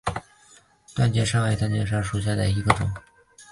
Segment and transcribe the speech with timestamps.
[0.95, 2.91] 断节莎为莎草科断节莎属下的一个种。